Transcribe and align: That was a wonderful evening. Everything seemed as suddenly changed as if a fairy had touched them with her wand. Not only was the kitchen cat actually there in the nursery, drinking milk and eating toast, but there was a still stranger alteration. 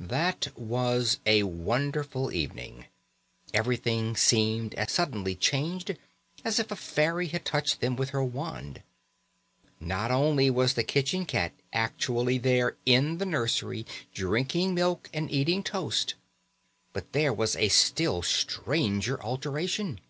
That 0.00 0.48
was 0.58 1.20
a 1.26 1.44
wonderful 1.44 2.32
evening. 2.32 2.86
Everything 3.54 4.16
seemed 4.16 4.74
as 4.74 4.90
suddenly 4.90 5.36
changed 5.36 5.96
as 6.44 6.58
if 6.58 6.72
a 6.72 6.74
fairy 6.74 7.28
had 7.28 7.44
touched 7.44 7.80
them 7.80 7.94
with 7.94 8.10
her 8.10 8.24
wand. 8.24 8.82
Not 9.78 10.10
only 10.10 10.50
was 10.50 10.74
the 10.74 10.82
kitchen 10.82 11.24
cat 11.24 11.52
actually 11.72 12.36
there 12.38 12.76
in 12.84 13.18
the 13.18 13.26
nursery, 13.26 13.86
drinking 14.12 14.74
milk 14.74 15.08
and 15.14 15.30
eating 15.30 15.62
toast, 15.62 16.16
but 16.92 17.12
there 17.12 17.32
was 17.32 17.54
a 17.54 17.68
still 17.68 18.22
stranger 18.22 19.22
alteration. 19.22 20.00